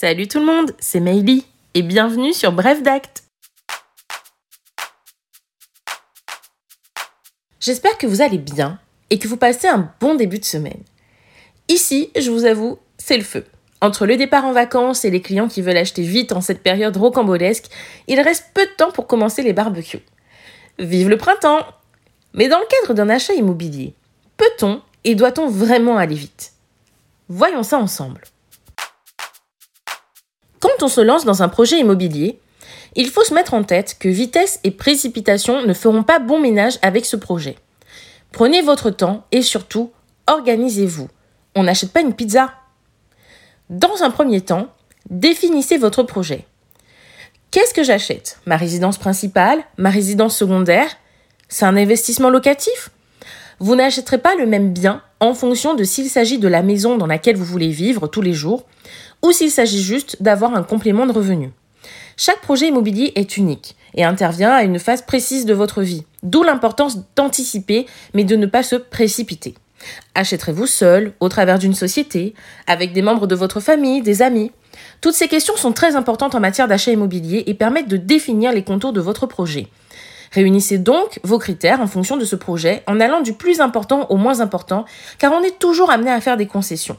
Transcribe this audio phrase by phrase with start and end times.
[0.00, 3.24] Salut tout le monde, c'est Meili et bienvenue sur Bref d'Acte.
[7.60, 10.82] J'espère que vous allez bien et que vous passez un bon début de semaine.
[11.68, 13.44] Ici, je vous avoue, c'est le feu.
[13.82, 16.96] Entre le départ en vacances et les clients qui veulent acheter vite en cette période
[16.96, 17.66] rocambolesque,
[18.08, 20.06] il reste peu de temps pour commencer les barbecues.
[20.78, 21.66] Vive le printemps
[22.32, 23.92] Mais dans le cadre d'un achat immobilier,
[24.38, 26.54] peut-on et doit-on vraiment aller vite?
[27.28, 28.22] Voyons ça ensemble.
[30.60, 32.38] Quand on se lance dans un projet immobilier,
[32.94, 36.78] il faut se mettre en tête que vitesse et précipitation ne feront pas bon ménage
[36.82, 37.56] avec ce projet.
[38.32, 39.90] Prenez votre temps et surtout,
[40.26, 41.08] organisez-vous.
[41.54, 42.52] On n'achète pas une pizza.
[43.70, 44.68] Dans un premier temps,
[45.08, 46.46] définissez votre projet.
[47.50, 48.38] Qu'est-ce que j'achète?
[48.46, 49.64] Ma résidence principale?
[49.76, 50.90] Ma résidence secondaire?
[51.48, 52.90] C'est un investissement locatif?
[53.62, 57.06] Vous n'achèterez pas le même bien en fonction de s'il s'agit de la maison dans
[57.06, 58.64] laquelle vous voulez vivre tous les jours
[59.22, 61.52] ou s'il s'agit juste d'avoir un complément de revenu.
[62.16, 66.42] Chaque projet immobilier est unique et intervient à une phase précise de votre vie, d'où
[66.42, 67.84] l'importance d'anticiper
[68.14, 69.54] mais de ne pas se précipiter.
[70.14, 72.32] Achèterez-vous seul, au travers d'une société,
[72.66, 74.52] avec des membres de votre famille, des amis?
[75.02, 78.64] Toutes ces questions sont très importantes en matière d'achat immobilier et permettent de définir les
[78.64, 79.68] contours de votre projet.
[80.32, 84.16] Réunissez donc vos critères en fonction de ce projet en allant du plus important au
[84.16, 84.84] moins important,
[85.18, 86.98] car on est toujours amené à faire des concessions.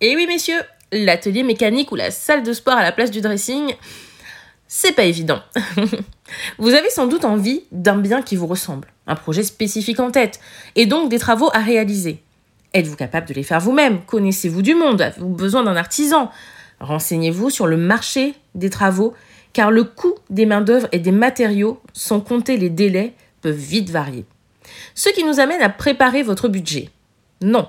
[0.00, 0.60] Et oui messieurs,
[0.92, 3.74] l'atelier mécanique ou la salle de sport à la place du dressing,
[4.68, 5.40] c'est pas évident.
[6.58, 10.40] vous avez sans doute envie d'un bien qui vous ressemble, un projet spécifique en tête,
[10.76, 12.22] et donc des travaux à réaliser.
[12.74, 14.02] Êtes-vous capable de les faire vous-même?
[14.06, 15.02] Connaissez-vous du monde?
[15.02, 16.30] Avez-vous besoin d'un artisan?
[16.80, 19.14] Renseignez-vous sur le marché des travaux,
[19.52, 24.24] car le coût des main-d'œuvre et des matériaux, sans compter les délais, peuvent vite varier.
[24.94, 26.90] Ce qui nous amène à préparer votre budget.
[27.40, 27.68] Non,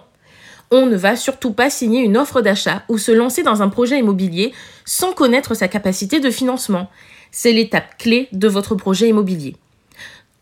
[0.71, 3.99] on ne va surtout pas signer une offre d'achat ou se lancer dans un projet
[3.99, 4.53] immobilier
[4.85, 6.89] sans connaître sa capacité de financement.
[7.31, 9.55] C'est l'étape clé de votre projet immobilier.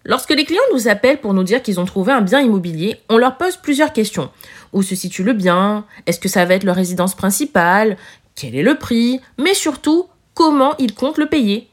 [0.04, 3.18] Lorsque les clients nous appellent pour nous dire qu'ils ont trouvé un bien immobilier, on
[3.18, 4.32] leur pose plusieurs questions.
[4.74, 5.86] Où se situe le bien?
[6.06, 7.98] Est-ce que ça va être leur résidence principale?
[8.36, 9.20] Quel est le prix?
[9.38, 11.68] Mais surtout, comment ils comptent le payer?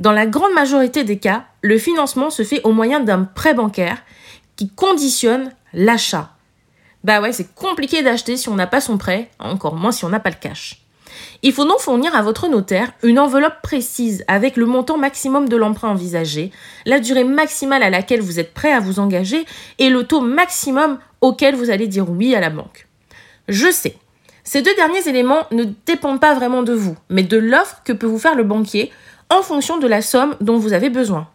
[0.00, 3.98] Dans la grande majorité des cas, le financement se fait au moyen d'un prêt bancaire
[4.56, 6.30] qui conditionne l'achat.
[7.04, 10.08] Bah ouais, c'est compliqué d'acheter si on n'a pas son prêt, encore moins si on
[10.08, 10.80] n'a pas le cash.
[11.42, 15.56] Il faut donc fournir à votre notaire une enveloppe précise avec le montant maximum de
[15.56, 16.50] l'emprunt envisagé,
[16.86, 19.44] la durée maximale à laquelle vous êtes prêt à vous engager
[19.78, 22.86] et le taux maximum auquel vous allez dire oui à la banque.
[23.48, 23.96] Je sais,
[24.44, 28.06] ces deux derniers éléments ne dépendent pas vraiment de vous, mais de l'offre que peut
[28.06, 28.90] vous faire le banquier
[29.30, 31.28] en fonction de la somme dont vous avez besoin.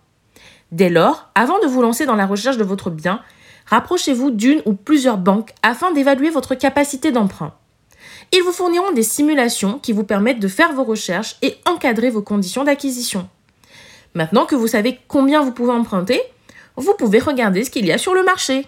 [0.71, 3.21] Dès lors, avant de vous lancer dans la recherche de votre bien,
[3.67, 7.53] rapprochez-vous d'une ou plusieurs banques afin d'évaluer votre capacité d'emprunt.
[8.33, 12.21] Ils vous fourniront des simulations qui vous permettent de faire vos recherches et encadrer vos
[12.21, 13.29] conditions d'acquisition.
[14.13, 16.21] Maintenant que vous savez combien vous pouvez emprunter,
[16.75, 18.67] vous pouvez regarder ce qu'il y a sur le marché.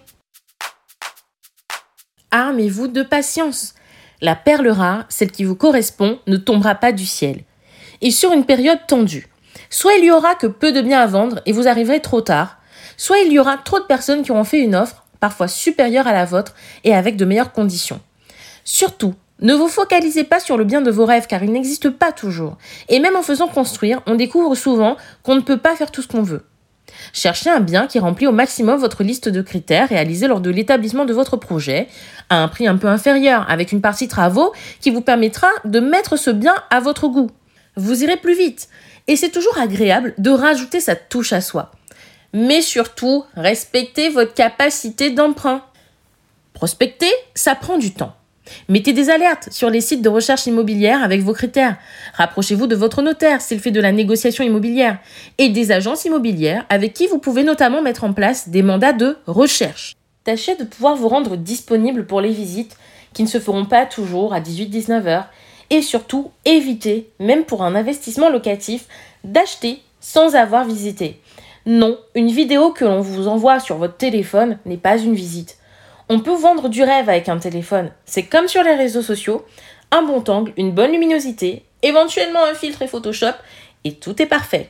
[2.31, 3.73] Armez-vous de patience.
[4.21, 7.43] La perle rare, celle qui vous correspond, ne tombera pas du ciel.
[8.01, 9.27] Et sur une période tendue.
[9.69, 12.57] Soit il y aura que peu de biens à vendre et vous arriverez trop tard,
[12.95, 16.13] soit il y aura trop de personnes qui auront fait une offre, parfois supérieure à
[16.13, 16.53] la vôtre
[16.83, 17.99] et avec de meilleures conditions.
[18.63, 22.11] Surtout, ne vous focalisez pas sur le bien de vos rêves car il n'existe pas
[22.11, 22.57] toujours.
[22.89, 26.07] Et même en faisant construire, on découvre souvent qu'on ne peut pas faire tout ce
[26.07, 26.43] qu'on veut.
[27.13, 31.05] Cherchez un bien qui remplit au maximum votre liste de critères réalisés lors de l'établissement
[31.05, 31.87] de votre projet,
[32.29, 36.15] à un prix un peu inférieur, avec une partie travaux qui vous permettra de mettre
[36.17, 37.29] ce bien à votre goût.
[37.77, 38.67] Vous irez plus vite.
[39.07, 41.71] Et c'est toujours agréable de rajouter sa touche à soi
[42.33, 45.63] mais surtout, respectez votre capacité d'emprunt.
[46.53, 48.13] Prospecter, ça prend du temps.
[48.69, 51.77] Mettez des alertes sur les sites de recherche immobilière avec vos critères.
[52.13, 54.99] Rapprochez-vous de votre notaire s'il fait de la négociation immobilière
[55.37, 59.17] et des agences immobilières avec qui vous pouvez notamment mettre en place des mandats de
[59.25, 59.95] recherche.
[60.23, 62.77] Tâchez de pouvoir vous rendre disponible pour les visites
[63.13, 65.29] qui ne se feront pas toujours à 18-19 heures
[65.69, 68.85] et surtout évitez, même pour un investissement locatif,
[69.23, 71.19] d'acheter sans avoir visité.
[71.65, 75.57] Non, une vidéo que l'on vous envoie sur votre téléphone n'est pas une visite.
[76.09, 77.91] On peut vendre du rêve avec un téléphone.
[78.05, 79.45] C'est comme sur les réseaux sociaux,
[79.91, 83.35] un bon angle, une bonne luminosité, éventuellement un filtre et Photoshop,
[83.83, 84.69] et tout est parfait.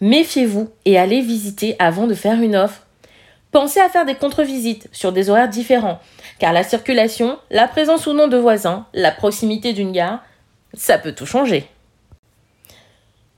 [0.00, 2.83] Méfiez-vous et allez visiter avant de faire une offre.
[3.54, 6.00] Pensez à faire des contre-visites sur des horaires différents,
[6.40, 10.24] car la circulation, la présence ou non de voisins, la proximité d'une gare,
[10.72, 11.64] ça peut tout changer.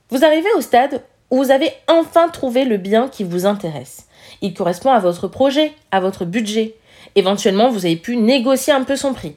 [0.09, 4.07] Vous arrivez au stade où vous avez enfin trouvé le bien qui vous intéresse.
[4.41, 6.73] Il correspond à votre projet, à votre budget.
[7.13, 9.35] Éventuellement, vous avez pu négocier un peu son prix.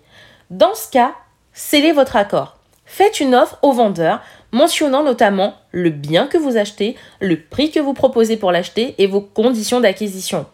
[0.49, 1.13] Dans ce cas,
[1.53, 2.57] scellez votre accord.
[2.87, 7.81] Faites une offre au vendeur mentionnant notamment le bien que vous achetez, le prix que
[7.81, 10.47] vous proposez pour l'acheter et vos conditions d'acquisition.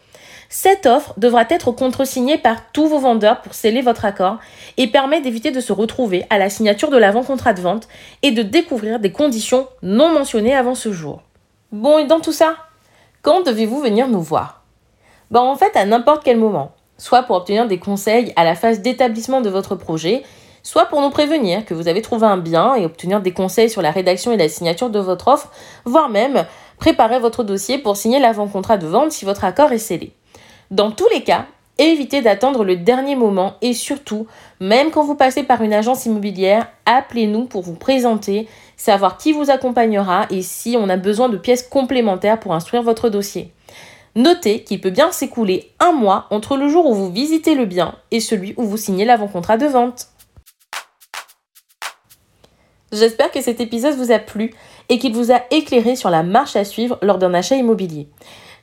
[0.49, 4.39] Cette offre devra être contresignée par tous vos vendeurs pour sceller votre accord
[4.77, 7.89] et permet d'éviter de se retrouver à la signature de l'avant-contrat de vente
[8.23, 11.23] et de découvrir des conditions non mentionnées avant ce jour.
[11.73, 12.57] Bon, et dans tout ça,
[13.23, 14.63] quand devez-vous venir nous voir?
[15.31, 18.81] Ben, En fait, à n'importe quel moment, soit pour obtenir des conseils à la phase
[18.81, 20.23] d'établissement de votre projet,
[20.63, 23.83] soit pour nous prévenir que vous avez trouvé un bien et obtenir des conseils sur
[23.83, 25.51] la rédaction et la signature de votre offre,
[25.85, 26.47] voire même
[26.79, 30.13] préparer votre dossier pour signer l'avant-contrat de vente si votre accord est scellé.
[30.71, 31.47] Dans tous les cas,
[31.79, 34.27] évitez d'attendre le dernier moment et surtout,
[34.61, 39.51] même quand vous passez par une agence immobilière, appelez-nous pour vous présenter, savoir qui vous
[39.51, 43.53] accompagnera et si on a besoin de pièces complémentaires pour instruire votre dossier.
[44.17, 47.95] Notez qu'il peut bien s'écouler un mois entre le jour où vous visitez le bien
[48.11, 50.09] et celui où vous signez l'avant-contrat de vente.
[52.93, 54.55] J'espère que cet épisode vous a plu
[54.89, 58.09] et qu'il vous a éclairé sur la marche à suivre lors d'un achat immobilier.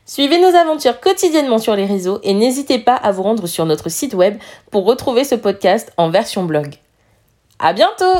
[0.05, 3.89] Suivez nos aventures quotidiennement sur les réseaux et n'hésitez pas à vous rendre sur notre
[3.89, 4.37] site web
[4.69, 6.75] pour retrouver ce podcast en version blog.
[7.59, 8.19] À bientôt!